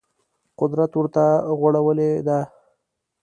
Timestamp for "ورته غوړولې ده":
0.95-2.39